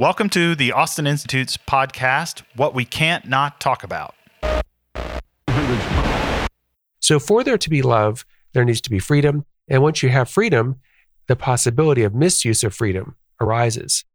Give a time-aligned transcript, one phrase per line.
[0.00, 4.14] Welcome to the Austin Institute's podcast, What We Can't Not Talk About.
[7.00, 8.24] So, for there to be love,
[8.54, 9.44] there needs to be freedom.
[9.68, 10.76] And once you have freedom,
[11.26, 14.06] the possibility of misuse of freedom arises.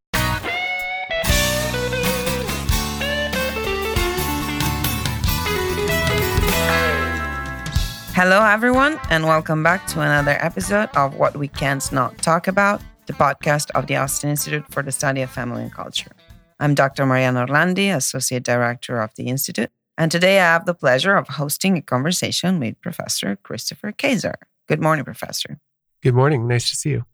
[8.15, 12.81] Hello, everyone, and welcome back to another episode of What We Can't Not Talk About,
[13.07, 16.11] the podcast of the Austin Institute for the Study of Family and Culture.
[16.59, 17.05] I'm Dr.
[17.05, 21.77] Mariana Orlandi, Associate Director of the Institute, and today I have the pleasure of hosting
[21.77, 24.35] a conversation with Professor Christopher Kaczor.
[24.67, 25.59] Good morning, Professor.
[26.01, 26.47] Good morning.
[26.47, 27.05] Nice to see you.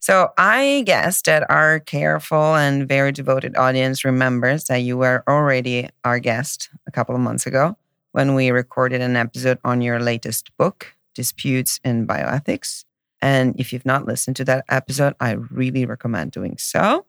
[0.00, 5.88] So, I guess that our careful and very devoted audience remembers that you were already
[6.04, 7.76] our guest a couple of months ago
[8.12, 12.84] when we recorded an episode on your latest book, Disputes in Bioethics.
[13.20, 17.04] And if you've not listened to that episode, I really recommend doing so.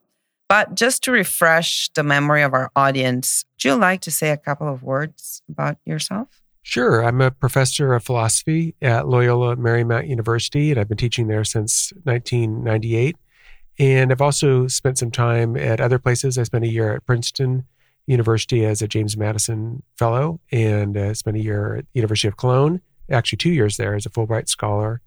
[0.48, 4.38] But just to refresh the memory of our audience, would you like to say a
[4.38, 6.42] couple of words about yourself?
[6.64, 7.04] Sure.
[7.04, 11.94] I'm a professor of philosophy at Loyola Marymount University, and I've been teaching there since
[12.04, 13.16] 1998.
[13.78, 16.38] And I've also spent some time at other places.
[16.38, 17.66] I spent a year at Princeton
[18.08, 22.38] University as a James Madison Fellow and uh, spent a year at the University of
[22.38, 25.02] Cologne, actually two years there as a Fulbright Scholar,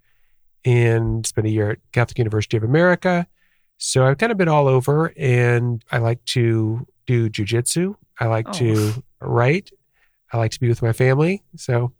[0.64, 3.26] and spent a year at Catholic University of America.
[3.78, 7.96] So I've kind of been all over, and I like to do jujitsu.
[8.20, 8.52] I like Oh.
[8.52, 9.70] to write.
[10.32, 11.42] I like to be with my family.
[11.56, 11.92] So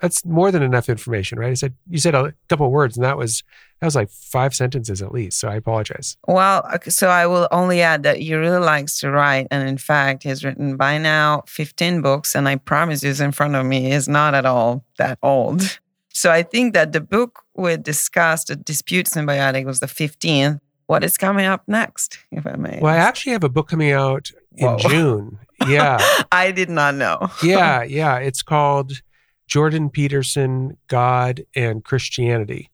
[0.00, 1.50] that's more than enough information, right?
[1.50, 3.42] I said you said a couple of words, and that was
[3.80, 5.40] that was like five sentences at least.
[5.40, 6.18] So I apologize.
[6.28, 9.46] Well, so I will only add that he really likes to write.
[9.50, 12.34] And in fact, he's written by now 15 books.
[12.34, 15.80] And I promise you, it's in front of me, is not at all that old.
[16.12, 20.60] So I think that the book we discussed, the Disputes in Bioethics, was the 15th.
[20.86, 22.78] What is coming up next, if I may?
[22.82, 24.76] Well, I actually have a book coming out in Whoa.
[24.78, 25.38] June.
[25.68, 25.98] Yeah.
[26.32, 27.28] I did not know.
[27.44, 28.16] yeah, yeah.
[28.16, 29.00] It's called
[29.46, 32.70] Jordan Peterson, God and Christianity.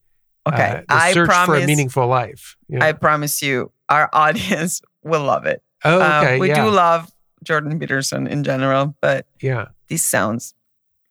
[0.47, 0.83] Okay.
[0.89, 1.47] Uh, I search promise.
[1.59, 2.57] for a meaningful life.
[2.69, 2.85] Yeah.
[2.85, 5.63] I promise you, our audience will love it.
[5.85, 6.39] oh, Um, okay.
[6.39, 7.13] we yeah, do love
[7.45, 9.67] Jordan Peterson in general, but yeah.
[9.89, 10.55] this sounds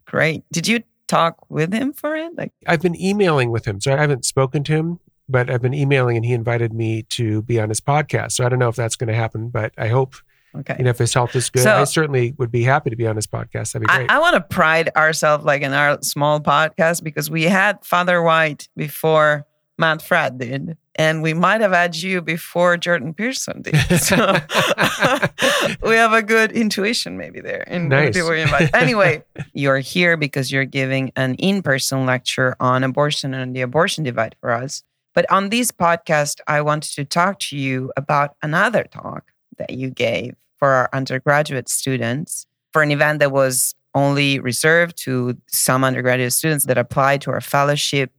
[0.06, 0.44] great.
[0.52, 2.36] Did you talk with him for it?
[2.36, 5.74] Like, I've been emailing with him, so I haven't spoken to him, but I've been
[5.74, 8.34] emailing, and he invited me to be on his podcast.
[8.34, 10.16] So I don't know if that's going to happen, but I hope
[10.56, 10.76] okay.
[10.78, 11.64] you know if his health is good.
[11.64, 13.74] So- I certainly would be happy to be on his podcast.
[13.74, 14.12] That'd be I, great.
[14.12, 18.70] I want to pride ourselves like in our small podcast because we had Father White
[18.76, 19.46] before
[19.78, 23.76] Matt Fradd did, and we might have had you before Jordan Peterson did.
[24.00, 24.16] So
[25.84, 28.14] we have a good intuition maybe there in Nice.
[28.16, 28.74] people we invite.
[28.74, 34.36] Anyway, you're here because you're giving an in-person lecture on abortion and the abortion divide
[34.40, 34.84] for us.
[35.14, 39.90] But on this podcast, I wanted to talk to you about another talk that you
[39.90, 46.34] gave for our undergraduate students for an event that was only reserved to some undergraduate
[46.34, 48.12] students that applied to our fellowship.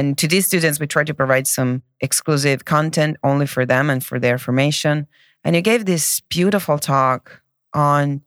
[0.00, 4.02] And to these students, we tried to provide some exclusive content only for them and
[4.02, 5.06] for their formation.
[5.44, 7.42] And you gave this beautiful talk
[7.74, 8.22] on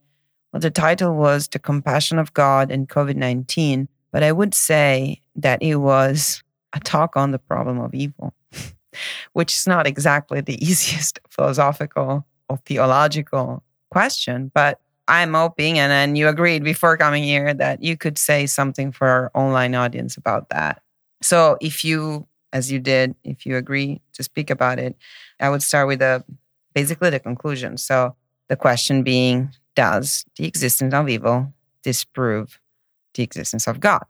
[0.51, 3.87] well, the title was The Compassion of God in COVID 19.
[4.11, 8.35] But I would say that it was a talk on the problem of evil,
[9.33, 14.51] which is not exactly the easiest philosophical or theological question.
[14.53, 18.91] But I'm hoping, and, and you agreed before coming here, that you could say something
[18.91, 20.82] for our online audience about that.
[21.23, 24.95] So if you, as you did, if you agree to speak about it,
[25.39, 26.23] I would start with the
[26.73, 27.77] basically the conclusion.
[27.77, 28.15] So
[28.49, 32.59] the question being, does the existence of evil disprove
[33.13, 34.03] the existence of God?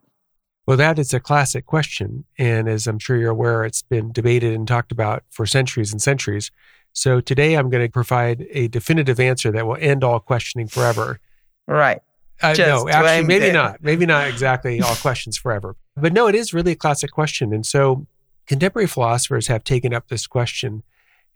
[0.66, 2.24] Well, that is a classic question.
[2.38, 6.02] And as I'm sure you're aware, it's been debated and talked about for centuries and
[6.02, 6.52] centuries.
[6.94, 11.20] So today I'm going to provide a definitive answer that will end all questioning forever.
[11.68, 12.02] Right.
[12.42, 13.54] Uh, no, actually, maybe it.
[13.54, 13.84] not.
[13.84, 15.76] Maybe not exactly all questions forever.
[15.96, 17.54] But no, it is really a classic question.
[17.54, 18.08] And so
[18.48, 20.84] contemporary philosophers have taken up this question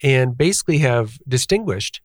[0.03, 2.01] and basically have distinguished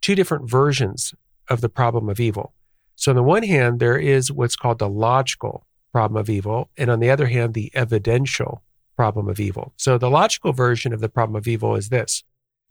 [0.00, 1.14] two different versions
[1.48, 2.52] of the problem of evil.
[2.96, 6.90] So, on the one hand, there is what's called the logical problem of evil, and
[6.90, 8.62] on the other hand, the evidential
[8.96, 9.72] problem of evil.
[9.76, 12.22] So, the logical version of the problem of evil is this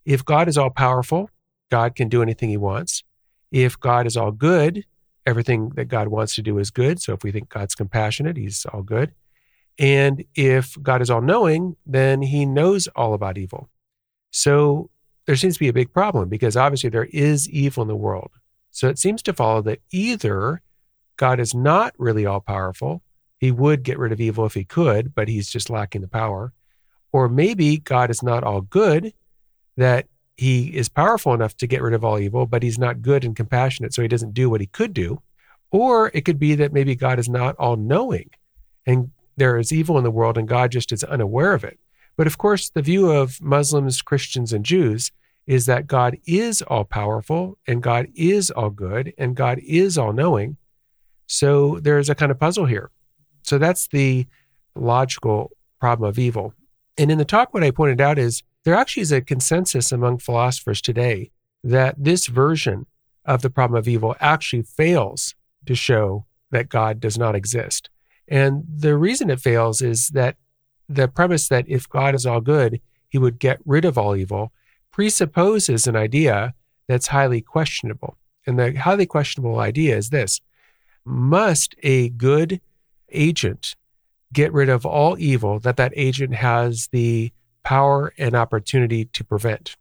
[0.06, 1.30] if God is all powerful,
[1.70, 3.04] God can do anything he wants.
[3.52, 4.86] If God is all good,
[5.26, 7.02] everything that God wants to do is good.
[7.02, 9.14] So, if we think God's compassionate, he's all good.
[9.80, 13.70] And if God is all knowing, then he knows all about evil.
[14.32, 14.90] So,
[15.26, 18.32] there seems to be a big problem because obviously there is evil in the world.
[18.72, 20.62] So it seems to follow that either
[21.18, 23.02] God is not really all powerful,
[23.38, 26.54] he would get rid of evil if he could, but he's just lacking the power,
[27.12, 29.14] or maybe God is not all good,
[29.78, 33.24] that he is powerful enough to get rid of all evil, but he's not good
[33.24, 35.22] and compassionate, so he doesn't do what he could do.
[35.72, 38.30] Or it could be that maybe God is not all knowing
[38.86, 41.80] and there is evil in the world and God just is unaware of it.
[42.16, 45.12] But of course, the view of Muslims, Christians, and Jews
[45.48, 50.14] is that God is all powerful and God is all good and God is all
[50.14, 50.58] knowing.
[51.28, 52.92] So there's a kind of puzzle here.
[53.44, 54.28] So that's the
[54.76, 56.54] logical problem of evil.
[56.98, 60.20] And in the talk, what I pointed out is there actually is a consensus among
[60.20, 61.32] philosophers today
[61.64, 62.86] that this version
[63.26, 67.90] of the problem of evil actually fails to show that God does not exist.
[68.28, 70.38] And the reason it fails is that
[70.90, 74.52] the premise that if God is all good, he would get rid of all evil
[74.92, 76.54] presupposes an idea
[76.88, 78.18] that's highly questionable.
[78.46, 80.42] And the highly questionable idea is this
[81.06, 82.62] Must a good
[83.12, 83.76] agent
[84.32, 87.32] get rid of all evil that that agent has the
[87.64, 89.76] power and opportunity to prevent?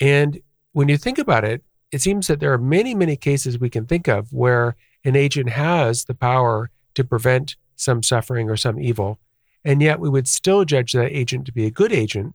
[0.00, 0.40] And
[0.72, 3.86] when you think about it, it seems that there are many, many cases we can
[3.86, 9.18] think of where an agent has the power to prevent some suffering or some evil,
[9.64, 12.34] and yet we would still judge that agent to be a good agent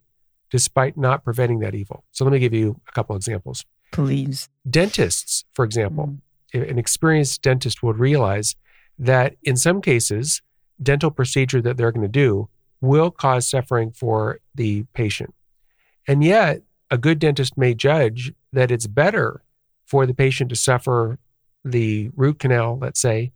[0.50, 2.04] despite not preventing that evil.
[2.12, 3.66] So let me give you a couple examples.
[3.92, 4.50] Please.
[4.70, 6.18] Dentists, for example,
[6.54, 6.70] mm.
[6.70, 8.56] an experienced dentist would realize
[8.98, 10.42] that in some cases,
[10.82, 12.50] dental procedure that they're going to do
[12.82, 15.34] will cause suffering for the patient.
[16.08, 16.62] And yet,
[16.92, 19.42] a good dentist may judge that it's better
[19.86, 21.18] for the patient to suffer
[21.64, 23.32] the root canal, let's say,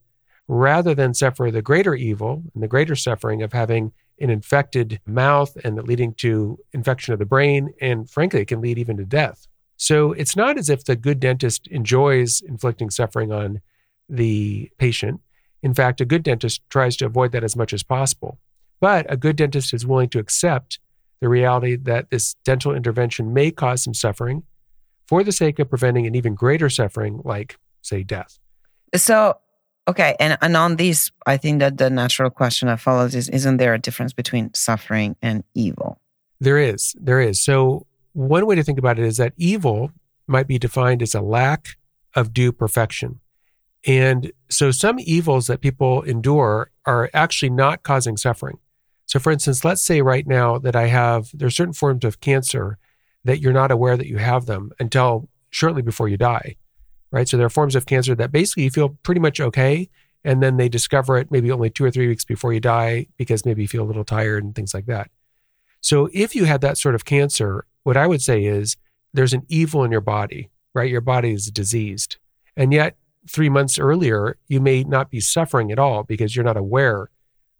[0.49, 5.55] rather than suffer the greater evil and the greater suffering of having an infected mouth
[5.63, 7.71] and leading to infection of the brain.
[7.79, 9.47] And frankly, it can lead even to death.
[9.77, 13.61] So it's not as if the good dentist enjoys inflicting suffering on
[14.09, 15.21] the patient.
[15.61, 18.39] In fact, a good dentist tries to avoid that as much as possible.
[18.81, 20.79] But a good dentist is willing to accept
[21.21, 24.43] the reality that this dental intervention may cause some suffering
[25.07, 28.39] for the sake of preventing an even greater suffering, like, say, death.
[28.95, 29.37] So
[29.89, 33.57] Okay, and and on this, I think that the natural question that follows is: Isn't
[33.57, 35.99] there a difference between suffering and evil?
[36.39, 36.95] There is.
[36.99, 37.41] There is.
[37.41, 39.91] So one way to think about it is that evil
[40.27, 41.69] might be defined as a lack
[42.15, 43.19] of due perfection.
[43.87, 48.59] And so some evils that people endure are actually not causing suffering.
[49.07, 52.19] So for instance, let's say right now that I have there are certain forms of
[52.19, 52.77] cancer
[53.23, 56.57] that you're not aware that you have them until shortly before you die
[57.11, 57.27] right?
[57.27, 59.89] So there are forms of cancer that basically you feel pretty much okay.
[60.23, 63.45] And then they discover it maybe only two or three weeks before you die because
[63.45, 65.09] maybe you feel a little tired and things like that.
[65.81, 68.75] So if you had that sort of cancer, what I would say is
[69.13, 70.89] there's an evil in your body, right?
[70.89, 72.17] Your body is diseased.
[72.57, 72.97] And yet,
[73.27, 77.09] three months earlier, you may not be suffering at all because you're not aware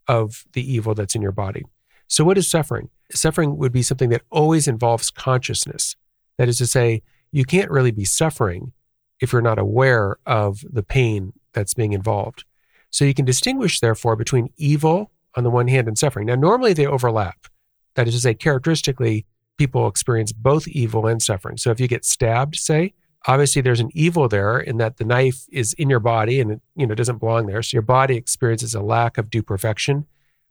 [0.07, 1.63] of the evil that's in your body.
[2.07, 2.89] So, what is suffering?
[3.11, 5.95] Suffering would be something that always involves consciousness.
[6.37, 8.73] That is to say, you can't really be suffering
[9.19, 12.45] if you're not aware of the pain that's being involved.
[12.89, 16.27] So you can distinguish, therefore, between evil on the one hand and suffering.
[16.27, 17.47] Now, normally they overlap.
[17.95, 19.25] That is to say, characteristically,
[19.57, 21.57] people experience both evil and suffering.
[21.57, 22.93] So if you get stabbed, say,
[23.27, 26.61] obviously there's an evil there in that the knife is in your body and it
[26.75, 27.61] you know doesn't belong there.
[27.61, 30.05] So your body experiences a lack of due perfection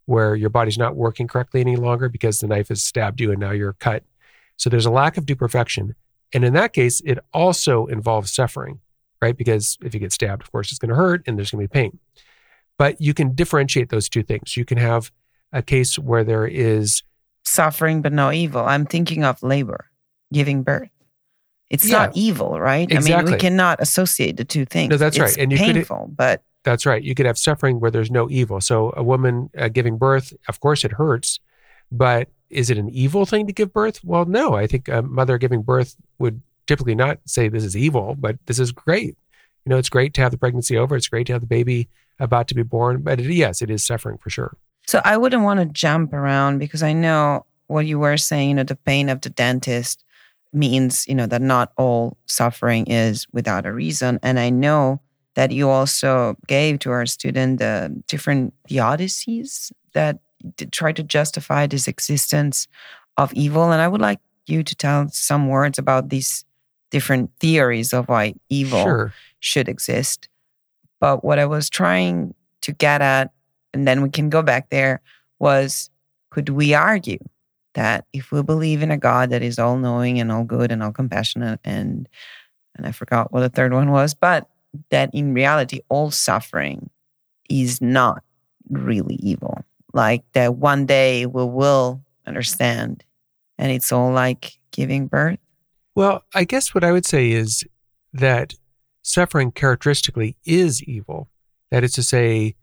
[0.05, 3.39] where your body's not working correctly any longer because the knife has stabbed you and
[3.39, 4.03] now you're cut.
[4.57, 5.95] So there's a lack of due perfection.
[6.33, 8.79] And in that case, it also involves suffering,
[9.21, 9.35] right?
[9.35, 11.69] Because if you get stabbed, of course, it's going to hurt and there's going to
[11.69, 11.99] be pain.
[12.77, 14.55] But you can differentiate those two things.
[14.55, 15.11] You can have
[15.51, 17.03] a case where there is
[17.43, 18.63] suffering, but no evil.
[18.63, 19.89] I'm thinking of labor,
[20.31, 20.89] giving birth.
[21.69, 22.89] It's yeah, not evil, right?
[22.89, 23.13] Exactly.
[23.13, 24.89] I mean, we cannot associate the two things.
[24.89, 25.37] No, that's it's right.
[25.37, 27.03] And you painful, could, but that's right.
[27.03, 28.59] You could have suffering where there's no evil.
[28.61, 31.39] So a woman uh, giving birth, of course, it hurts,
[31.91, 34.03] but is it an evil thing to give birth?
[34.03, 34.55] Well, no.
[34.55, 38.59] I think a mother giving birth would typically not say this is evil, but this
[38.59, 39.17] is great.
[39.65, 40.95] You know, it's great to have the pregnancy over.
[40.95, 41.89] It's great to have the baby
[42.19, 43.01] about to be born.
[43.01, 44.55] But it, yes, it is suffering for sure.
[44.87, 48.55] So I wouldn't want to jump around because I know what you were saying, you
[48.55, 50.03] know, the pain of the dentist
[50.51, 54.19] means, you know, that not all suffering is without a reason.
[54.23, 55.01] And I know
[55.35, 60.19] that you also gave to our student the different theodicies that
[60.71, 62.67] try to justify this existence
[63.17, 63.71] of evil.
[63.71, 66.45] And I would like you to tell some words about these
[66.91, 69.13] different theories of why evil sure.
[69.39, 70.29] should exist.
[70.99, 73.31] But what I was trying to get at,
[73.73, 75.01] and then we can go back there,
[75.39, 75.89] was
[76.31, 77.19] could we argue
[77.75, 80.83] that if we believe in a God that is all knowing and all good and
[80.83, 82.09] all compassionate and
[82.75, 84.47] and I forgot what the third one was, but
[84.89, 86.89] that in reality all suffering
[87.49, 88.23] is not
[88.69, 93.03] really evil like that one day we will understand
[93.57, 95.39] and it's all like giving birth
[95.95, 97.63] Well, I guess what I would say is
[98.13, 98.53] that
[99.01, 101.29] suffering characteristically is evil.
[101.71, 102.55] That is to say,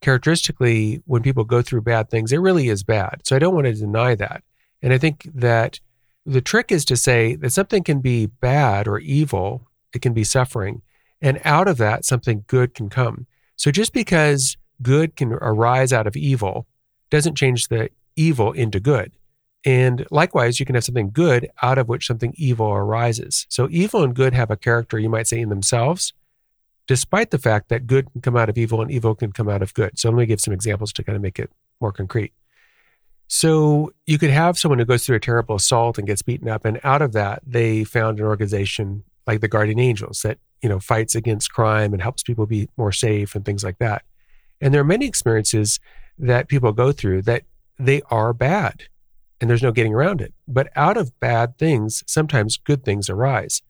[0.00, 3.22] characteristically, when people go through bad things, it really is bad.
[3.24, 4.42] So I don't want to deny that.
[4.82, 5.80] And I think that
[6.26, 10.24] the trick is to say that something can be bad or evil, it can be
[10.24, 10.82] suffering,
[11.20, 13.26] and out of that, something good can come.
[13.56, 16.66] So just because good can arise out of evil
[17.12, 19.12] doesn't change the evil into good.
[19.64, 23.46] And likewise, you can have something good out of which something evil arises.
[23.48, 26.14] So evil and good have a character, you might say, in themselves,
[26.88, 29.62] despite the fact that good can come out of evil and evil can come out
[29.62, 29.98] of good.
[29.98, 31.50] So let me give some examples to kind of make it
[31.80, 32.32] more concrete.
[33.28, 36.64] So you could have someone who goes through a terrible assault and gets beaten up,
[36.64, 40.80] and out of that, they found an organization like the Guardian Angels that you know
[40.80, 44.02] fights against crime and helps people be more safe and things like that.
[44.60, 45.78] And there are many experiences
[46.22, 47.42] that people go through that
[47.78, 48.84] they are bad
[49.40, 50.32] and there's no getting around it.
[50.46, 53.60] But out of bad things, sometimes good things arise.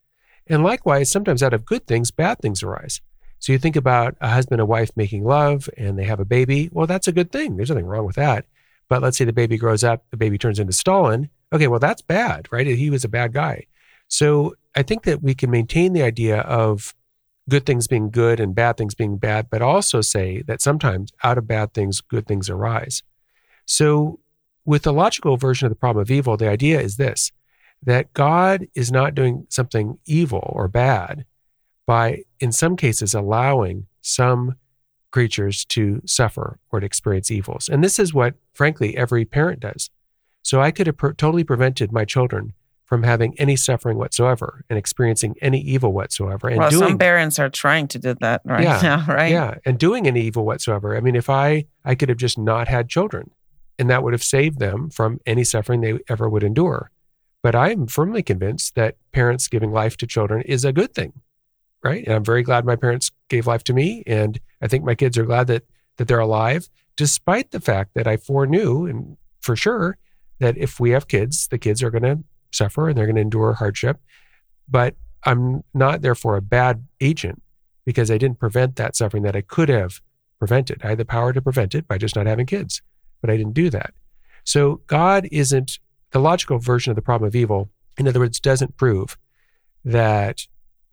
[0.47, 3.01] And likewise, sometimes out of good things, bad things arise.
[3.39, 6.69] So you think about a husband and wife making love and they have a baby.
[6.73, 7.57] Well, that's a good thing.
[7.57, 8.45] There's nothing wrong with that.
[8.89, 11.31] But let's say the baby grows up, the baby turns into Stalin.
[11.53, 12.67] Okay, well, that's bad, right?
[12.67, 13.67] He was a bad guy.
[14.09, 16.95] So I think that we can maintain the idea of
[17.53, 21.37] good things being good and bad things being bad, but also say that sometimes out
[21.37, 23.03] of bad things, good things arise.
[23.67, 24.21] So
[24.65, 27.31] with the logical version of the problem of evil, the idea is this
[27.83, 31.27] that God is not doing something evil or bad
[31.85, 34.55] by, in some cases, allowing some
[35.11, 37.69] creatures to suffer or to experience evils.
[37.69, 39.91] And this is what, frankly, every parent does.
[40.41, 42.55] So I could have per- totally prevented my children
[42.93, 46.49] from having any suffering whatsoever and experiencing any evil whatsoever.
[46.49, 49.33] And well, doing, some parents are trying to do that right yeah, now, right?
[49.33, 50.95] Yeah, and doing any evil whatsoever.
[50.95, 53.31] I mean, if I I could have just not had children,
[53.79, 56.91] and that would have saved them from any suffering they ever would endure.
[57.43, 61.15] But I am firmly convinced that parents giving life to children is a good thing,
[61.83, 62.05] right?
[62.05, 65.17] And I'm very glad my parents gave life to me, and I think my kids
[65.17, 65.65] are glad that
[65.97, 69.97] that they're alive, despite the fact that I foreknew and for sure
[70.41, 73.23] that if we have kids, the kids are going to suffer and they're going to
[73.23, 74.01] endure hardship.
[74.69, 74.95] But
[75.25, 77.43] I'm not therefore a bad agent
[77.85, 80.01] because I didn't prevent that suffering that I could have
[80.39, 80.81] prevented.
[80.85, 82.83] I had the power to prevent it by just not having kids
[83.23, 83.95] but I didn't do that.
[84.45, 85.79] So God isn't
[86.11, 87.71] the logical version of the problem of evil.
[87.97, 89.17] In other words, doesn't prove
[89.85, 90.47] that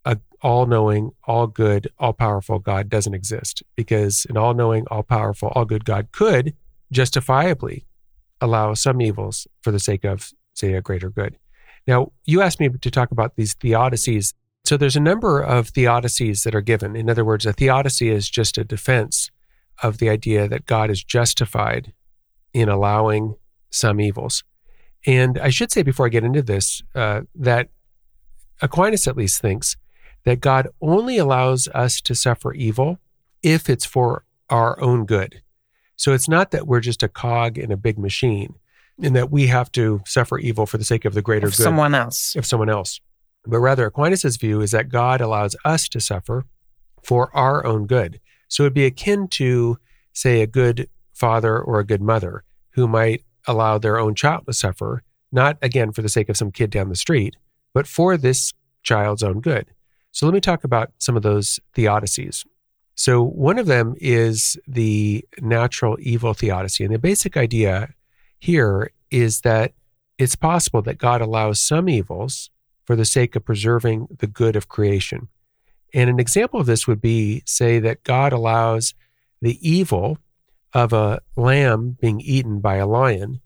[0.05, 5.03] a all knowing, all good, all powerful God doesn't exist because an all knowing, all
[5.03, 6.55] powerful, all good God could
[6.91, 7.85] justifiably
[8.39, 11.37] allow some evils for the sake of, say, a greater good.
[11.89, 14.35] Now, you asked me to talk about these theodicies.
[14.63, 16.95] So there's a number of theodicies that are given.
[16.95, 19.31] In other words, a theodicy is just a defense
[19.81, 21.93] of the idea that God is justified
[22.53, 23.37] in allowing
[23.71, 24.43] some evils.
[25.07, 27.69] And I should say before I get into this uh, that
[28.61, 29.75] Aquinas at least thinks
[30.25, 32.99] that God only allows us to suffer evil
[33.41, 35.41] if it's for our own good.
[35.95, 38.59] So it's not that we're just a cog in a big machine
[39.01, 41.63] and that we have to suffer evil for the sake of the greater of good
[41.63, 42.35] someone else.
[42.35, 42.99] If someone else.
[43.45, 46.45] But rather, Aquinas' view is that God allows us to suffer
[47.03, 48.19] for our own good.
[48.47, 49.77] So it'd be akin to,
[50.13, 54.53] say, a good father or a good mother who might allow their own child to
[54.53, 57.35] suffer, not again for the sake of some kid down the street,
[57.73, 58.53] but for this
[58.83, 59.67] child's own good.
[60.11, 62.45] So let me talk about some of those theodicies.
[62.95, 66.83] So one of them is the natural evil theodicy.
[66.83, 67.93] And the basic idea
[68.39, 69.73] here is that
[70.17, 72.49] it's possible that God allows some evils
[72.85, 75.27] for the sake of preserving the good of creation.
[75.93, 78.93] And an example of this would be, say, that God allows
[79.41, 80.17] the evil
[80.73, 83.41] of a lamb being eaten by a lion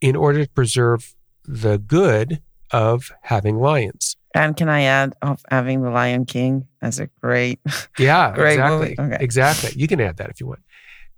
[0.00, 4.16] in order to preserve the good of having lions.
[4.34, 7.60] And can I add of having the Lion King as a great
[7.98, 8.96] Yeah, Great exactly.
[8.98, 9.16] Okay.
[9.20, 9.72] Exactly.
[9.74, 10.60] You can add that if you want.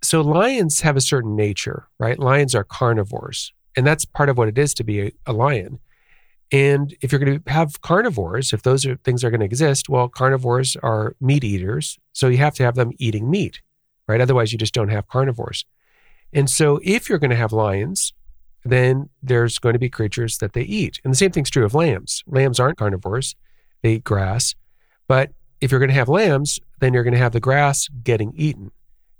[0.02, 2.18] So lions have a certain nature, right?
[2.18, 5.78] Lions are carnivores, and that's part of what it is to be a, a lion.
[6.52, 9.88] And if you're going to have carnivores, if those are things are going to exist,
[9.88, 13.60] well, carnivores are meat eaters, so you have to have them eating meat,
[14.08, 14.20] right?
[14.20, 15.64] Otherwise, you just don't have carnivores.
[16.32, 18.12] And so, if you're going to have lions,
[18.64, 21.00] then there's going to be creatures that they eat.
[21.04, 22.22] And the same thing's true of lambs.
[22.26, 23.36] Lambs aren't carnivores,
[23.82, 24.54] they eat grass.
[25.06, 28.32] But if you're going to have lambs, then you're going to have the grass getting
[28.36, 28.72] eaten.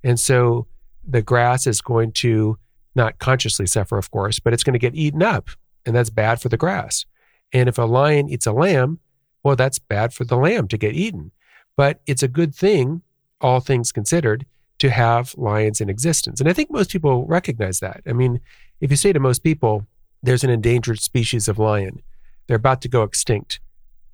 [0.02, 0.66] And so
[1.06, 2.58] the grass is going to
[2.94, 5.50] not consciously suffer, of course, but it's going to get eaten up.
[5.86, 7.06] And that's bad for the grass.
[7.52, 8.98] And if a lion eats a lamb,
[9.42, 11.32] well, that's bad for the lamb to get eaten.
[11.76, 13.02] But it's a good thing,
[13.40, 14.44] all things considered,
[14.78, 16.40] to have lions in existence.
[16.40, 18.02] And I think most people recognize that.
[18.06, 18.40] I mean,
[18.80, 19.86] if you say to most people,
[20.22, 22.02] there's an endangered species of lion,
[22.46, 23.60] they're about to go extinct.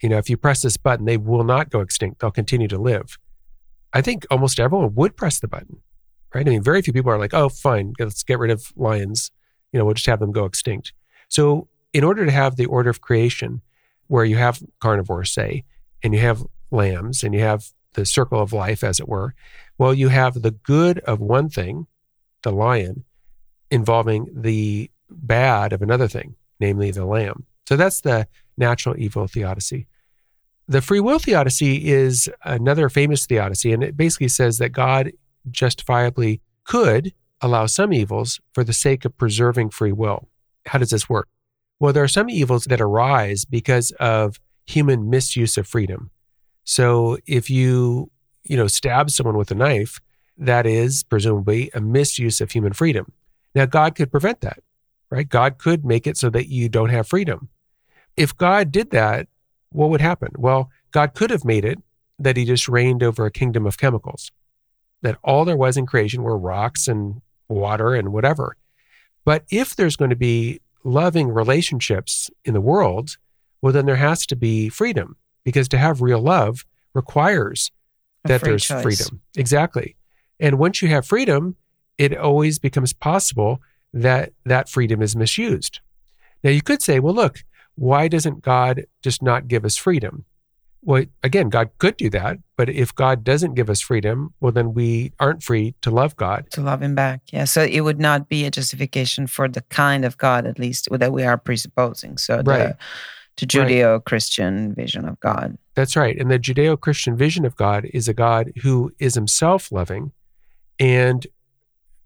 [0.03, 2.21] You know, if you press this button, they will not go extinct.
[2.21, 3.19] They'll continue to live.
[3.93, 5.79] I think almost everyone would press the button,
[6.35, 6.47] right?
[6.47, 9.31] I mean, very few people are like, oh, fine, let's get rid of lions.
[9.73, 10.93] You know, we'll just have them go extinct.
[11.29, 13.63] So, in order to have the order of creation,
[14.09, 15.65] where you have carnivores, say,
[16.03, 19.35] and you have lambs, and you have the circle of life, as it were,
[19.79, 21.87] well, you have the good of one thing,
[22.43, 23.05] the lion,
[23.71, 27.45] involving the bad of another thing, namely the lamb.
[27.69, 29.87] So that's the natural evil theodicy.
[30.69, 35.13] The free will theodicy is another famous theodicy, and it basically says that God
[35.51, 40.29] justifiably could allow some evils for the sake of preserving free will.
[40.67, 41.29] How does this work?
[41.79, 46.11] Well, there are some evils that arise because of human misuse of freedom.
[46.65, 48.11] So if you,
[48.43, 50.01] you know, stab someone with a knife,
[50.39, 53.13] that is presumably a misuse of human freedom.
[53.55, 54.59] Now, God could prevent that,
[55.11, 55.29] right?
[55.29, 57.49] God could make it so that you don't have freedom.
[58.17, 59.29] If God did that,
[59.71, 60.33] what would happen?
[60.37, 61.79] Well, God could have made it
[62.19, 64.33] that he just reigned over a kingdom of chemicals,
[65.03, 68.57] that all there was in creation were rocks and water and whatever.
[69.25, 73.17] But if there's going to be loving relationships in the world,
[73.61, 77.71] well, then there has to be freedom because to have real love requires
[78.25, 78.83] A that there's choice.
[78.83, 79.21] freedom.
[79.37, 79.97] Exactly.
[80.41, 81.57] And once you have freedom,
[81.99, 83.61] it always becomes possible
[83.93, 85.81] that that freedom is misused.
[86.45, 87.45] Now, you could say, well, look,
[87.77, 90.25] why doesn't God just not give us freedom?
[90.83, 92.39] Well, again, God could do that.
[92.57, 96.47] But if God doesn't give us freedom, well, then we aren't free to love God.
[96.53, 97.23] To love him back.
[97.33, 97.45] Yeah.
[97.45, 101.13] So it would not be a justification for the kind of God, at least, that
[101.13, 102.19] we are presupposing.
[102.19, 102.45] So Right.
[102.45, 102.77] the,
[103.37, 105.59] the Judeo Christian vision of God.
[105.75, 106.17] That's right.
[106.19, 110.13] And the Judeo Christian vision of God is a God who is himself loving
[110.79, 111.27] and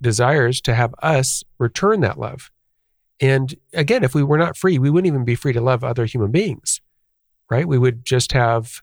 [0.00, 2.50] desires to have us return that love.
[3.20, 6.06] And again, if we were not free, we wouldn't even be free to love other
[6.06, 6.80] human beings,
[7.50, 7.68] right?
[7.68, 8.82] We would just have,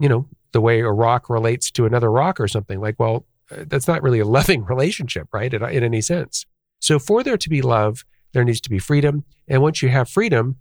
[0.00, 3.64] you know, the way a rock relates to another rock or something like, well, uh,
[3.66, 5.52] that's not really a loving relationship, right?
[5.52, 6.46] In, in any sense.
[6.80, 9.24] So for there to be love, there needs to be freedom.
[9.46, 10.56] And once you have freedom,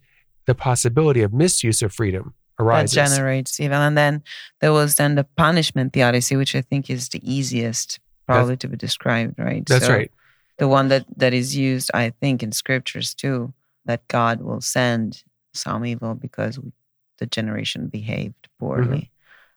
[0.46, 2.96] the possibility of misuse of freedom arises.
[2.96, 3.78] That generates evil.
[3.78, 4.24] And then
[4.62, 8.78] there was then the punishment theodicy, which I think is the easiest probably to be
[8.78, 9.66] described, right?
[9.66, 10.12] That's So right.
[10.58, 13.54] The one that, that is used, I think, in scriptures too,
[13.86, 16.72] that God will send some evil because we,
[17.18, 18.98] the generation behaved poorly.
[18.98, 19.12] Mm-hmm.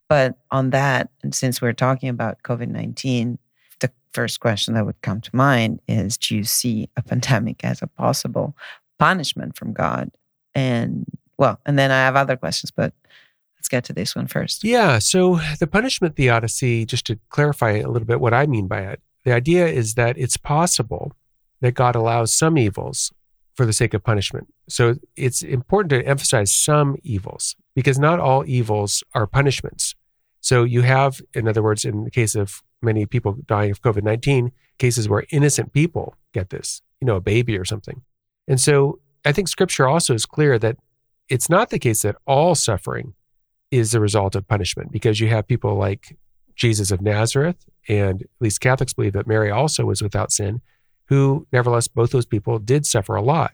[0.08, 3.38] But on that, and since we're talking about COVID 19,
[3.78, 7.80] the first question that would come to mind is Do you see a pandemic as
[7.80, 8.56] a possible
[8.98, 10.10] punishment from God?
[10.54, 11.06] And
[11.38, 12.92] well, and then I have other questions, but
[13.56, 14.64] let's get to this one first.
[14.64, 14.98] Yeah.
[14.98, 19.00] So the punishment theodicy, just to clarify a little bit what I mean by it,
[19.24, 21.12] the idea is that it's possible
[21.61, 23.12] that God allows some evils
[23.54, 24.52] for the sake of punishment.
[24.68, 29.94] So it's important to emphasize some evils because not all evils are punishments.
[30.40, 34.02] So you have, in other words, in the case of many people dying of COVID
[34.02, 38.00] 19, cases where innocent people get this, you know, a baby or something.
[38.48, 40.76] And so I think scripture also is clear that
[41.28, 43.14] it's not the case that all suffering
[43.70, 46.16] is the result of punishment because you have people like
[46.60, 47.56] Jesus of Nazareth,
[47.88, 50.60] and at least Catholics believe that Mary also was without sin,
[51.06, 53.52] who nevertheless, both those people did suffer a lot.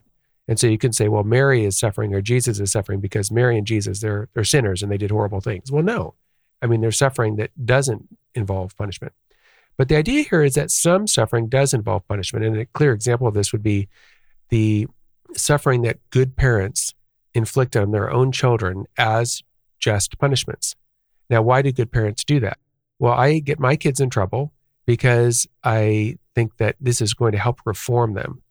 [0.49, 3.57] And so you can say, well, Mary is suffering or Jesus is suffering because Mary
[3.57, 5.71] and Jesus, they're, they're sinners and they did horrible things.
[5.71, 6.15] Well, no.
[6.61, 9.13] I mean, there's suffering that doesn't involve punishment.
[9.77, 12.45] But the idea here is that some suffering does involve punishment.
[12.45, 13.87] And a clear example of this would be
[14.49, 14.87] the
[15.33, 16.93] suffering that good parents
[17.33, 19.43] inflict on their own children as
[19.79, 20.75] just punishments.
[21.29, 22.57] Now, why do good parents do that?
[22.99, 24.53] Well, I get my kids in trouble
[24.85, 28.41] because I think that this is going to help reform them.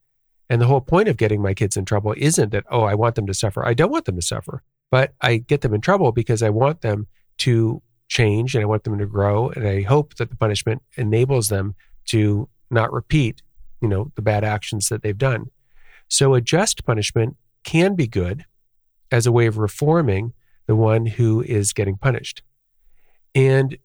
[0.48, 3.16] And the whole point of getting my kids in trouble isn't that, oh, I want
[3.16, 3.66] them to suffer.
[3.66, 6.82] I don't want them to suffer, but I get them in trouble because I want
[6.82, 9.48] them to change and I want them to grow.
[9.50, 11.74] And I hope that the punishment enables them
[12.06, 13.42] to not repeat,
[13.80, 15.50] you know, the bad actions that they've done.
[16.08, 18.44] So a just punishment can be good
[19.10, 20.32] as a way of reforming
[20.66, 22.42] the one who is getting punished.
[23.34, 23.76] And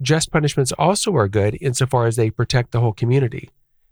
[0.00, 3.50] just punishments also are good insofar as they protect the whole community.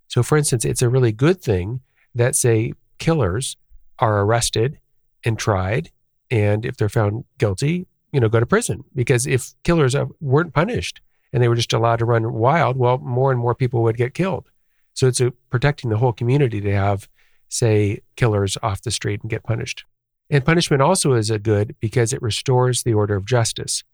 [0.08, 1.80] So, for instance, it's a really good thing
[2.14, 3.56] that, say, killers
[3.98, 4.78] are arrested
[5.24, 5.90] and tried,
[6.30, 8.84] and if they're found guilty, you know, go to prison.
[8.94, 11.00] Because if killers weren't punished
[11.32, 14.14] and they were just allowed to run wild, well, more and more people would get
[14.14, 14.48] killed.
[14.94, 17.08] So it's a, protecting the whole community to have,
[17.48, 19.84] say, killers off the street and get punished.
[20.30, 23.84] And punishment also is a good because it restores the order of justice.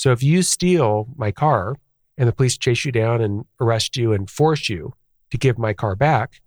[0.00, 1.76] So if you steal my car
[2.16, 4.94] and the police chase you down and arrest you and force you
[5.30, 6.40] to give my car back,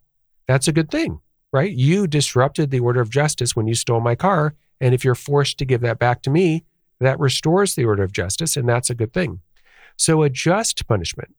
[0.47, 1.19] that's a good thing,
[1.51, 1.71] right?
[1.71, 4.55] You disrupted the order of justice when you stole my car.
[4.81, 6.63] And if you're forced to give that back to me,
[6.99, 9.41] that restores the order of justice, and that's a good thing.
[9.97, 11.35] So a just punishment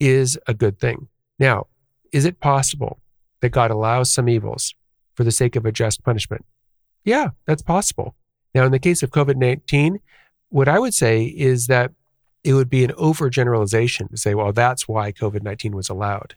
[0.00, 1.08] is a good thing.
[1.38, 1.66] Now,
[2.12, 2.98] is it possible
[3.42, 4.74] that God allows some evils
[5.12, 6.46] for the sake of a just punishment?
[7.04, 8.14] Yeah, that's possible.
[8.54, 10.00] Now, in the case of COVID 19,
[10.50, 11.92] what I would say is that
[12.44, 16.36] it would be an overgeneralization to say, well, that's why COVID 19 was allowed.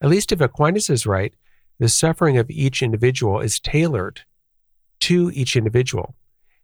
[0.00, 1.34] At least if Aquinas is right,
[1.78, 4.22] the suffering of each individual is tailored
[5.00, 6.14] to each individual.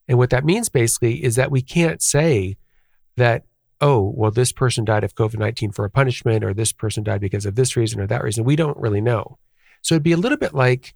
[0.07, 2.57] And what that means basically is that we can't say
[3.16, 3.44] that,
[3.81, 7.20] oh, well, this person died of COVID 19 for a punishment, or this person died
[7.20, 8.44] because of this reason or that reason.
[8.44, 9.38] We don't really know.
[9.83, 10.94] So it'd be a little bit like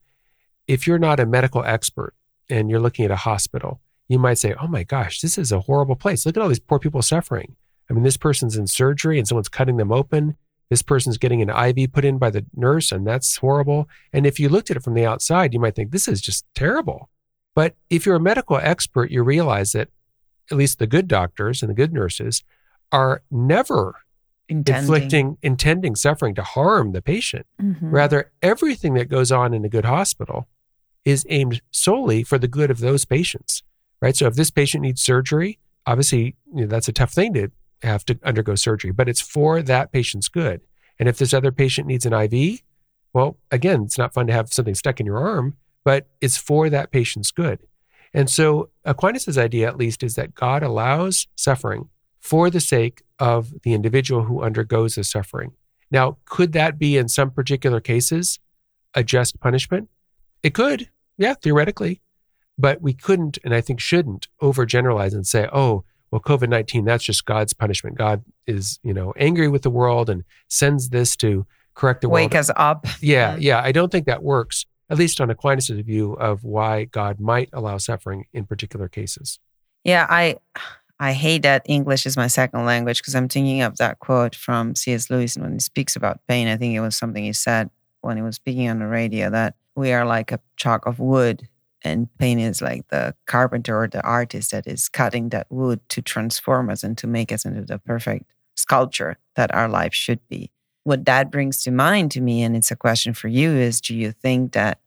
[0.67, 2.15] if you're not a medical expert
[2.49, 3.81] and you're looking at a hospital,
[4.13, 6.25] you might say, oh my gosh, this is a horrible place.
[6.27, 7.57] Look at all these poor people suffering.
[7.91, 10.37] I mean, this person's in surgery and someone's cutting them open.
[10.71, 13.89] This person's getting an IV put in by the nurse, and that's horrible.
[14.13, 16.47] And if you looked at it from the outside, you might think this is just
[16.55, 17.11] terrible.
[17.55, 19.89] But if you're a medical expert, you realize that
[20.51, 22.43] at least the good doctors and the good nurses
[22.91, 23.97] are never
[24.49, 24.83] Intending.
[24.83, 27.47] inflicting, intending suffering to harm the patient.
[27.61, 27.77] Mhm.
[27.93, 30.49] Rather, everything that goes on in a good hospital
[31.05, 33.63] is aimed solely for the good of those patients,
[34.03, 34.17] right?
[34.17, 37.51] So if this patient needs surgery, obviously you know, that's a tough thing to
[37.83, 40.61] have to undergo surgery, but it's for that patient's good.
[40.99, 42.61] And if this other patient needs an IV,
[43.15, 46.69] well, again, it's not fun to have something stuck in your arm, but it's for
[46.69, 47.61] that patient's good.
[48.15, 51.89] And so Aquinas' idea, at least, is that God allows suffering
[52.21, 55.53] for the sake of the individual who undergoes the suffering.
[55.91, 58.39] Now, could that be in some particular cases
[58.95, 59.89] a just punishment?
[60.43, 60.89] It could,
[61.19, 62.01] yeah, theoretically.
[62.59, 67.05] But we couldn't, and I think shouldn't, overgeneralize and say, oh, well, COVID 19, that's
[67.05, 67.97] just God's punishment.
[67.97, 72.15] God is, you know, angry with the world and sends this to correct the world.
[72.17, 72.87] Wake us up.
[73.01, 73.61] Yeah, yeah.
[73.63, 77.79] I don't think that works, at least on Aquinas' view of why God might allow
[77.79, 79.39] suffering in particular cases.
[79.85, 80.37] Yeah, I
[81.01, 84.77] I hate that English is my second language because I'm thinking of that quote from
[84.77, 85.11] C.S.
[85.11, 86.47] Lewis when he speaks about pain.
[86.47, 87.71] I think it was something he said
[88.03, 91.49] when he was speaking on the radio that we are like a chalk of wood
[91.85, 96.03] and pain is like the carpenter or the artist that is cutting that wood to
[96.03, 100.51] transform us and to make us into the perfect sculpture that our life should be.
[100.85, 103.95] What that brings to mind to me, and it's a question for you, is do
[103.95, 104.81] you think that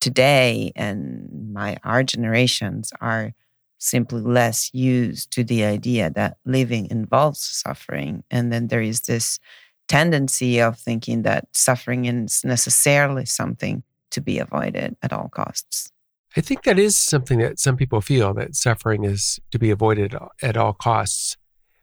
[0.00, 3.32] today and my our generations are
[3.78, 9.38] simply less used to the idea that living involves suffering and then there is this
[9.86, 15.92] tendency of thinking that suffering is necessarily something to be avoided at all costs
[16.36, 20.14] I think that is something that some people feel that suffering is to be avoided
[20.42, 21.36] at all costs.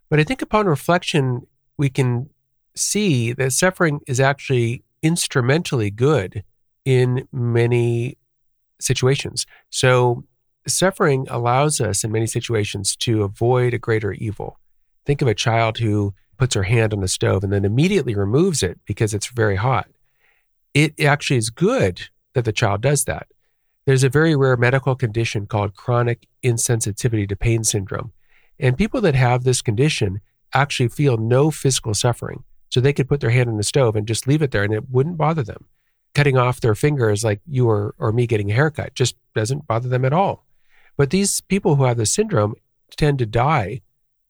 [0.10, 2.29] But I think upon reflection, we can
[2.75, 6.43] see that suffering is actually instrumentally good
[6.84, 8.17] in many
[8.79, 9.45] situations.
[9.69, 10.23] So,
[10.67, 14.60] suffering allows us in many situations to avoid a greater evil.
[15.05, 18.62] Think of a child who puts her hand on the stove and then immediately removes
[18.63, 19.88] it because it's very hot.
[20.73, 23.27] It actually is good that the child does that.
[23.86, 28.12] There's a very rare medical condition called chronic insensitivity to pain syndrome.
[28.60, 30.21] And people that have this condition
[30.54, 32.43] actually feel no physical suffering.
[32.69, 34.74] So they could put their hand in the stove and just leave it there and
[34.74, 35.65] it wouldn't bother them.
[36.13, 39.89] Cutting off their fingers like you or, or me getting a haircut just doesn't bother
[39.89, 40.45] them at all.
[40.98, 42.56] But these people who have this syndrome
[42.98, 43.82] tend to die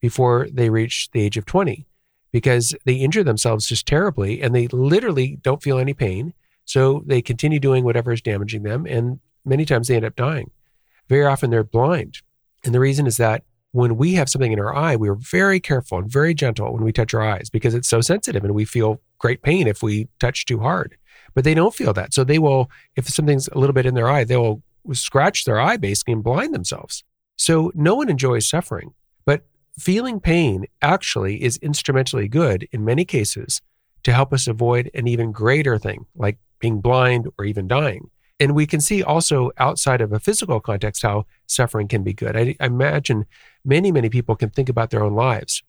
[0.01, 1.85] before they reach the age of 20
[2.31, 6.33] because they injure themselves just terribly and they literally don't feel any pain.
[6.65, 10.51] So they continue doing whatever is damaging them and many times they end up dying.
[11.07, 12.21] Very often they're blind.
[12.63, 15.97] And the reason is that when we have something in our eye, we're very careful
[15.97, 19.01] and very gentle when we touch our eyes because it's so sensitive and we feel
[19.19, 20.97] great pain if we touch too hard.
[21.33, 22.13] But they don't feel that.
[22.13, 25.59] So they will, if something's a little bit in their eye, they will scratch their
[25.59, 27.03] eye basically and blind themselves.
[27.37, 28.93] So no one enjoys suffering.
[29.25, 29.45] But
[29.77, 33.61] feeling pain actually is instrumentally good in many cases
[34.03, 38.09] to help us avoid an even greater thing like being blind or even dying.
[38.39, 42.35] And we can see also outside of a physical context how suffering can be good.
[42.35, 43.25] I, I, imagine
[43.63, 45.63] many, many people can think about their own lives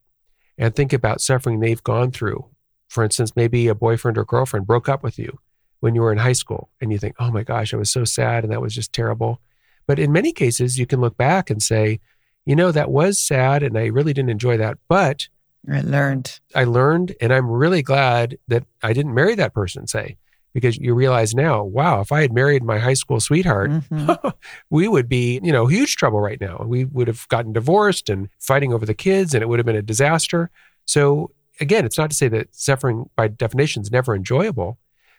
[0.59, 2.47] and think about suffering they've gone through.
[2.89, 5.39] For instance, maybe a boyfriend or girlfriend broke up with you
[5.81, 8.05] when you were in high school and you think, oh my gosh, I was so
[8.05, 9.41] sad and that was just terrible.
[9.87, 12.01] But in many cases, you can look back and say,
[12.45, 14.79] you know, that was sad and I really didn't enjoy that.
[14.89, 15.29] But
[15.71, 16.41] I learned.
[16.55, 20.17] I learned, and I'm really glad that I didn't marry that person, say
[20.57, 24.33] because you realize now, wow, if I had married my high school sweetheart, Mhm.
[24.71, 26.65] we would be, you know, huge trouble right now.
[26.67, 29.77] We would have gotten divorced and fighting over the kids, and it would have been
[29.77, 30.49] a disaster.
[30.87, 34.79] So, again, it's not to say that suffering by definition is never enjoyable,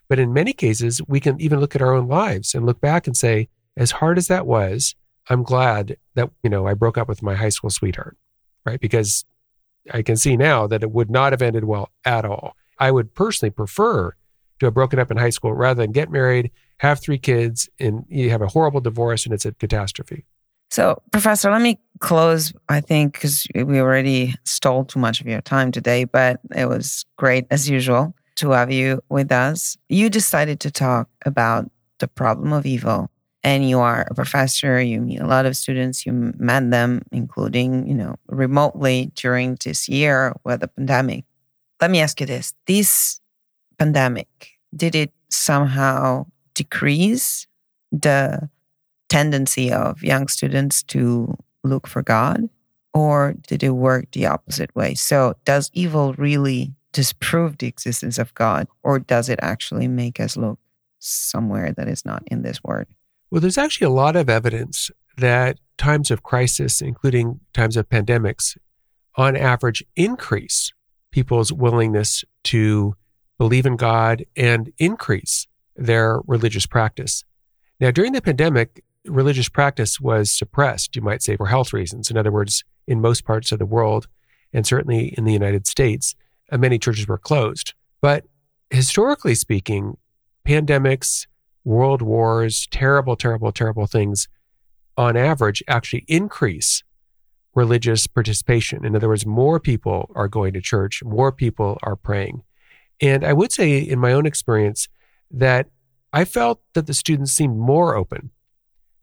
[0.10, 3.06] but in many cases, we can even look at our own lives and look back
[3.06, 4.95] and say, as hard as that was,
[5.30, 8.17] I'm glad that, you know, I broke up with my high school sweetheart,
[8.65, 8.80] right?
[8.80, 9.23] Because
[9.93, 12.56] I can see now that it would not have ended well at all.
[12.80, 14.15] I would personally prefer
[14.60, 18.06] to have broken up in high school rather than get married, have three kids, and
[18.08, 20.26] you have a horrible divorce and it's a catastrophe.
[20.70, 25.41] So, Professor, let me close, I think, because we already stole too much of your
[25.41, 29.78] time today, but it was great as usual to have you with us.
[29.89, 33.10] You decided to talk about the problem of evil.
[33.43, 37.88] And you are a professor, you meet a lot of students, you met them, including,
[37.88, 41.24] you know, remotely during this year with the pandemic.
[41.80, 43.22] Let me ask you this this
[43.79, 47.47] pandemic, did it somehow decrease
[47.91, 48.49] the
[49.09, 52.49] tendency of young students to look for God?
[52.93, 54.95] Or did it work the opposite way?
[54.95, 60.35] So, does evil really disprove the existence of God, or does it actually make us
[60.35, 60.57] look
[60.97, 62.87] somewhere that is not in this word?
[63.29, 68.57] Well, there's actually a lot of evidence that times of crisis, including times of pandemics,
[69.15, 70.71] on average increase
[71.11, 72.95] people's willingness to
[73.38, 77.23] believe in God and increase their religious practice.
[77.80, 82.10] Now, during the pandemic, religious practice was suppressed, you might say, for health reasons.
[82.10, 84.08] In other words, in most parts of the world,
[84.54, 86.15] and certainly in the United States,
[86.52, 87.73] uh, many churches were closed.
[88.02, 88.26] But
[88.69, 89.97] historically speaking,
[90.47, 91.28] pandemics,
[91.63, 94.28] world wars, terrible, terrible, terrible things,
[94.95, 96.84] on average, actually increase
[97.54, 98.86] religious participation.
[98.86, 102.43] In other words, more people are going to church, more people are praying.
[103.01, 104.88] And I would say, in my own experience,
[105.31, 105.67] that
[106.13, 108.31] I felt that the students seemed more open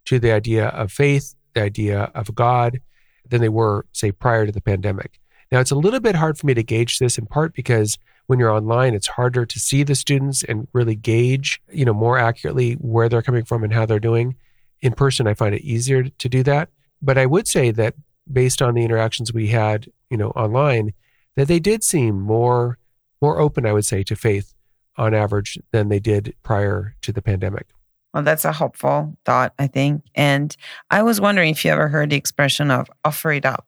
[0.06, 2.80] to the idea of faith, the idea of God,
[3.28, 5.20] than they were, say, prior to the pandemic.
[5.52, 8.38] Now, it's a little bit hard for me to gauge this in part because when
[8.38, 12.74] you're online, it's harder to see the students and really gauge, you know, more accurately
[12.74, 14.34] where they're coming from and how they're doing.
[14.80, 16.70] In person, I find it easier to do that.
[17.00, 17.94] But I would say that
[18.30, 20.94] based on the interactions we had, you know, online,
[21.36, 22.78] that they did seem more
[23.24, 24.52] more open, I would say, to faith
[24.96, 27.66] on average than they did prior to the pandemic.
[28.12, 30.04] Well, that's a hopeful thought, I think.
[30.14, 30.54] And
[30.90, 33.66] I was wondering if you ever heard the expression of offer it up.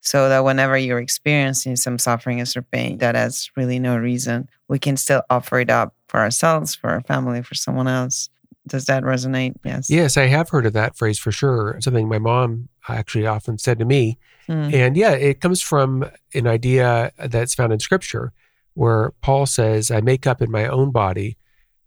[0.00, 4.78] So that whenever you're experiencing some suffering or pain that has really no reason, we
[4.78, 8.30] can still offer it up for ourselves, for our family, for someone else.
[8.66, 9.54] Does that resonate?
[9.64, 9.90] Yes.
[9.90, 11.78] Yes, I have heard of that phrase for sure.
[11.80, 14.18] Something my mom actually often said to me.
[14.48, 14.72] Mm.
[14.72, 18.32] And yeah, it comes from an idea that's found in scripture
[18.74, 21.36] where Paul says, I make up in my own body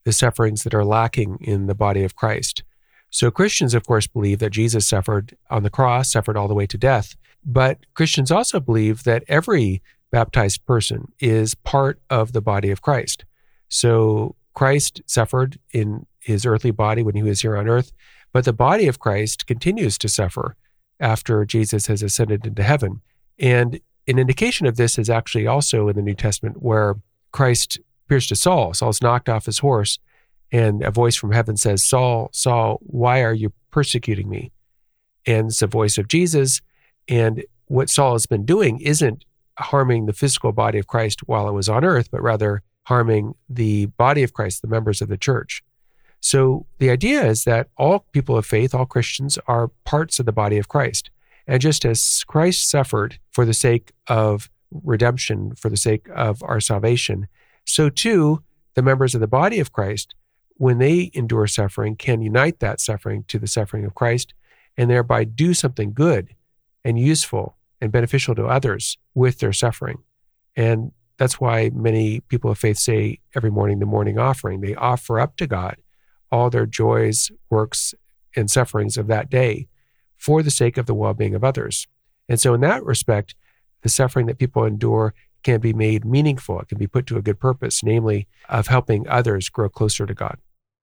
[0.04, 2.64] the sufferings that are lacking in the body of Christ.
[3.10, 6.66] So Christians, of course, believe that Jesus suffered on the cross, suffered all the way
[6.68, 7.16] to death.
[7.46, 13.26] But Christians also believe that every baptized person is part of the body of Christ.
[13.68, 17.92] So Christ suffered in his earthly body when he was here on earth,
[18.34, 20.56] but the body of Christ continues to suffer
[21.00, 23.02] after Jesus has ascended into heaven.
[23.40, 26.96] And an indication of this is actually also in the New Testament where
[27.32, 28.74] Christ appears to Saul.
[28.74, 30.00] Saul's knocked off his horse,
[30.52, 34.52] and a voice from heaven says, Saul, Saul, why are you persecuting me?
[35.26, 36.62] And it's a voice of Jesus.
[37.08, 39.24] And what Saul has been doing isn't
[39.58, 43.86] harming the physical body of Christ while it was on earth, but rather harming the
[43.86, 45.64] body of Christ, the members of the church.
[46.20, 50.32] So the idea is that all people of faith, all Christians, are parts of the
[50.32, 51.10] body of Christ.
[51.48, 56.60] And just as Christ suffered for the sake of redemption, for the sake of our
[56.60, 57.28] salvation,
[57.66, 58.44] so too
[58.76, 60.16] the members of the body of Christ,
[60.56, 64.34] when they endure suffering, can unite that suffering to the suffering of Christ
[64.78, 66.36] and thereby do something good
[66.84, 70.00] and useful and beneficial to others with their suffering.
[70.56, 74.62] And that's why many people of faith say every morning the morning offering.
[74.62, 75.78] They offer up to God
[76.32, 77.94] all their joys, works,
[78.36, 79.68] and sufferings of that day
[80.22, 81.88] for the sake of the well being of others.
[82.30, 83.34] And so, in that respect,
[83.82, 86.60] the suffering that people endure can be made meaningful.
[86.60, 90.14] It can be put to a good purpose, namely of helping others grow closer to
[90.14, 90.38] God.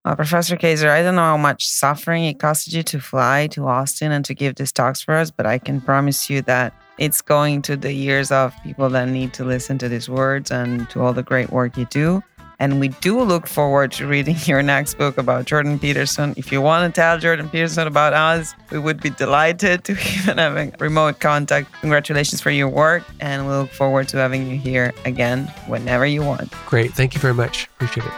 [0.04, 3.66] Uh, Professor Kaczor, I don't know how much suffering it costed you to fly to
[3.66, 7.20] Austin and to give these talks for us, but I can promise you that it's
[7.20, 11.02] going to the ears of people that need to listen to these words and to
[11.02, 12.22] all the great work you do.
[12.60, 16.34] And we do look forward to reading your next book about Jordan Peterson.
[16.36, 20.38] If you want to tell Jordan Peterson about us, we would be delighted to even
[20.38, 21.72] having remote contact.
[21.80, 26.22] Congratulations for your work, and we look forward to having you here again whenever you
[26.22, 26.52] want.
[26.66, 26.92] Great.
[26.94, 27.68] Thank you very much.
[27.80, 28.12] Appreciate it.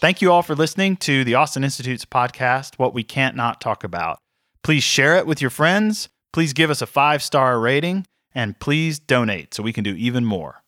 [0.00, 3.84] Thank you all for listening to the Austin Institute's podcast, What We Can't Not Talk
[3.84, 4.18] About.
[4.62, 6.08] Please share it with your friends.
[6.32, 10.24] Please give us a five star rating and please donate so we can do even
[10.24, 10.62] more.